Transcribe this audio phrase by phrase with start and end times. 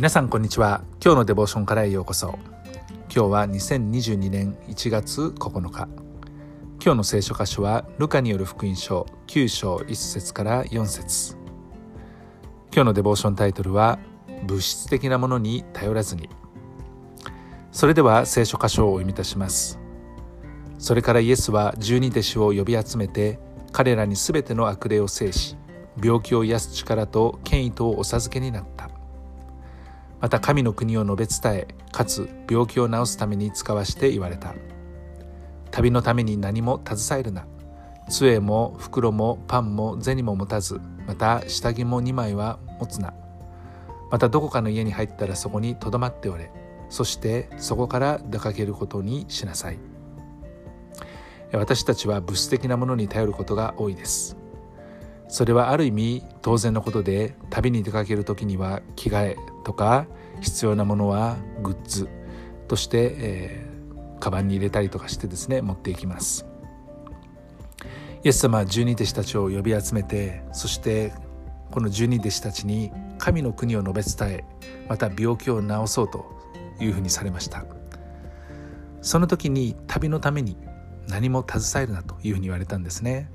[0.00, 0.82] 皆さんこんにちは。
[1.04, 2.38] 今日のデボーションからへようこそ。
[3.14, 5.88] 今日は2022年1月9日。
[6.82, 11.36] 今日の聖書箇所はルカによる福音書9章1節から4節。
[12.72, 13.98] 今日のデボーションタイトルは
[14.46, 16.30] 物質的なものに頼らずに。
[17.70, 19.78] それでは聖書箇所をお読みいたします。
[20.78, 23.38] それからイエスは十二弟子を呼び集めて
[23.70, 25.58] 彼らにすべての悪霊を制し
[26.02, 28.79] 病気を癒す力と権威とをお授けになった。
[30.20, 34.54] また神の国を述べ伝えかつ病気を治すために使わして言われた。
[35.70, 37.46] 旅のために何も携えるな。
[38.08, 43.14] 杖も袋もパンも銭も持たずまた下着も2枚は持つな。
[44.10, 46.50] またどこかの家に入ったらそこにとどまっておれ。
[46.90, 49.78] そしてそこから出かけることにしなさい。
[51.52, 54.36] 私たちは物質的なものに頼ることが多いです。
[55.28, 60.06] それはある意味当然のことで旅に出かける時には着替えとか
[60.40, 62.08] 必要なものはグッズ
[62.68, 66.46] として、えー、カバンに入れたりとかしてですね持っていきます。
[68.22, 71.12] イエス様は十二弟子たちを呼び集めてそして
[71.70, 74.44] この十二弟子たちに神の国を述べ伝え
[74.88, 76.26] また病気を治そうと
[76.80, 77.64] いうふうにされました。
[79.02, 80.58] その時に旅のために
[81.08, 83.30] 何も携えるなというふうに言われたんですね。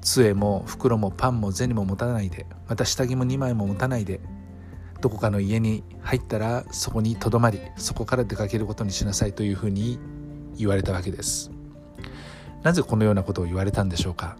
[0.00, 4.20] 杖も袋もパンも銭も持たないでまた下着も2枚も持たないで
[5.04, 9.98] どこかの家に入ったらそこにとどまりそこから出かけることにしなさいというふうに
[10.56, 11.50] 言われたわけです。
[12.62, 14.38] なぜこのようなことを言われたんでしょうか？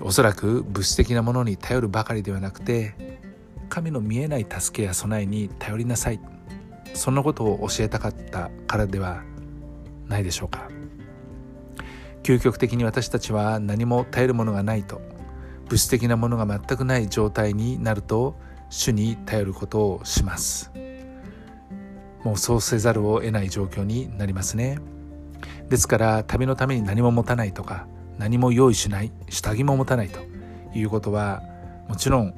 [0.00, 3.18] おそらく物質的なものに頼るばかりではなくて
[3.68, 6.20] 神の見えない助けや備えに頼りなさい。
[6.94, 9.22] そんなことを教えたかったからでは
[10.06, 10.70] ないでしょうか？
[12.22, 15.02] 究極的に私たちは何も耐えるものがないと
[15.66, 20.70] 物質的なものが全くない状態になると主に頼ることをします。
[22.24, 24.78] もうそうせざるを得ない状況になりますね。
[25.68, 27.86] ですから旅のために何も持たないとか
[28.18, 30.20] 何も用意しない下着も持たないと
[30.74, 31.42] いうことは
[31.88, 32.34] もちろん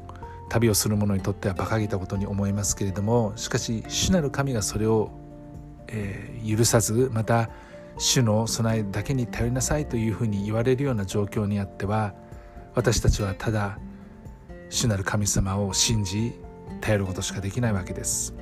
[0.48, 5.10] 旅をする者にとっては馬鹿げたことに思いますけれどもしかし主なる神がそれを、
[5.88, 7.50] えー、許さずまた
[7.98, 12.14] 主の備えだけに頼りなさいというふうに言われるような状況にあっては
[12.74, 13.78] 私たちはただ
[14.70, 16.32] 主なる神様を信じ
[16.81, 18.34] 頼ることしかできないわけです。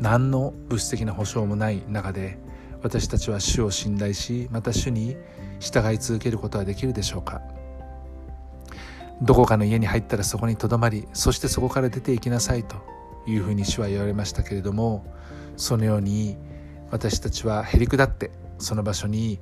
[0.00, 2.38] 何の物質的な保証もない中で
[2.82, 5.16] 私たちは主を信頼しまた主に
[5.58, 7.42] 従い続けることはできるでしょうか。
[9.20, 12.76] どこかの家に入ったらそこにとどまりそしてそこから出ていきなさいと
[13.26, 15.04] いうふうに主は言われましたけれども
[15.56, 16.36] そのように
[16.92, 19.40] 私たちはへりくだってその場所に、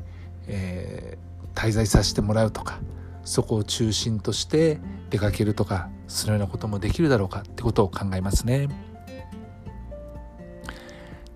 [0.48, 2.81] えー、滞在させてもらうとか
[3.26, 4.78] そこを中心として
[5.10, 8.69] 出かけるとかそのようなこともできるだろうかってことを考えますね。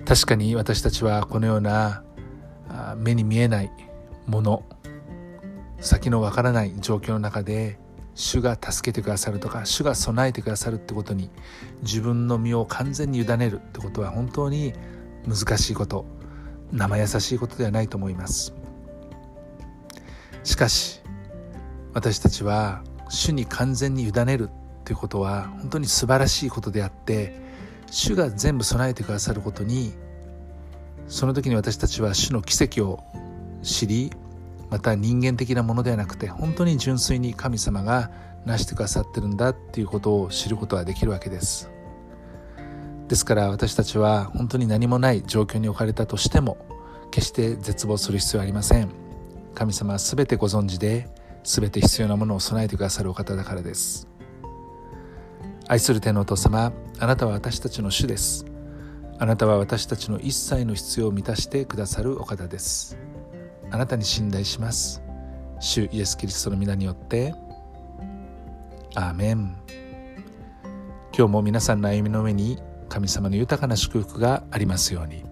[0.06, 2.02] 確かに私たちはこのような
[2.96, 3.70] 目に見えない
[4.26, 4.64] もの
[5.80, 7.78] 先のわからない状況の中で
[8.14, 11.30] 主が助けてくださるとか主が備えてくださるってことに
[11.82, 14.72] 自分の身を完全に委ねるってことは本当に
[15.26, 16.06] 難しいこと
[16.72, 18.54] 生優しいことではないと思います。
[20.44, 20.99] しかし
[21.92, 24.48] 私たちは主に完全に委ねる
[24.84, 27.34] ということは本当に素晴らしいことであって
[27.90, 29.92] 主が全部備えてくださることに
[31.08, 33.02] その時に私たちは主の奇跡を
[33.62, 34.12] 知り
[34.70, 38.10] また人間的なものではなくて本当に純粋に神様が
[38.46, 41.70] 成してくださってるんだっていうことを知ることができるわけです。
[43.08, 46.56] ですから私たちは本当に何もない状況に置かれたとしても
[47.10, 48.88] 決して絶望する必要はありません。
[49.54, 51.08] 神様は全てご存知で
[51.44, 54.08] 全て必要なものを備えてくださるお方だからです。
[55.68, 58.44] 愛する天のお父様あなたは私たちの主です。
[59.18, 62.96] あなたは私たちの一切の必要を満たしてくださるお方です。
[63.70, 65.02] あなたに信頼します。
[65.60, 67.34] 主イエス・キリストの皆によって。
[68.94, 69.56] アーメン。
[71.16, 75.29] 今日も皆さんの歩みの上に神様の豊かな祝福がありますように。